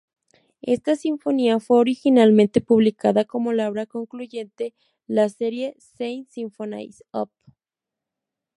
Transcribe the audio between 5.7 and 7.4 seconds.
"Seis Sinfonías", op.